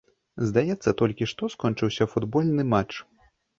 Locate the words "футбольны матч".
2.17-2.93